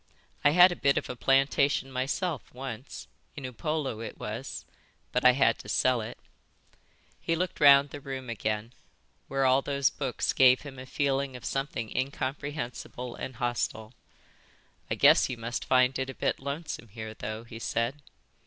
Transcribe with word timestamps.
I 0.43 0.49
had 0.49 0.71
a 0.71 0.75
bit 0.75 0.97
of 0.97 1.11
a 1.11 1.15
plantation 1.15 1.91
myself 1.91 2.51
once, 2.55 3.07
in 3.35 3.45
Upolu 3.45 4.01
it 4.03 4.17
was, 4.19 4.65
but 5.11 5.23
I 5.23 5.33
had 5.33 5.59
to 5.59 5.69
sell 5.69 6.01
it." 6.01 6.17
He 7.19 7.35
looked 7.35 7.59
round 7.59 7.91
the 7.91 8.01
room 8.01 8.27
again, 8.27 8.73
where 9.27 9.45
all 9.45 9.61
those 9.61 9.91
books 9.91 10.33
gave 10.33 10.61
him 10.61 10.79
a 10.79 10.87
feeling 10.87 11.35
of 11.35 11.45
something 11.45 11.95
incomprehensible 11.95 13.13
and 13.13 13.35
hostile. 13.35 13.93
"I 14.89 14.95
guess 14.95 15.29
you 15.29 15.37
must 15.37 15.65
find 15.65 15.99
it 15.99 16.09
a 16.09 16.15
bit 16.15 16.39
lonesome 16.39 16.87
here 16.87 17.13
though," 17.13 17.43
he 17.43 17.59
said. 17.59 18.01